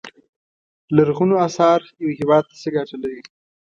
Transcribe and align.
لرغونو 0.95 1.35
اثار 1.47 1.79
یو 2.01 2.09
هیواد 2.19 2.43
ته 2.49 2.55
څه 2.61 2.69
ګټه 2.75 2.95
لري. 3.03 3.21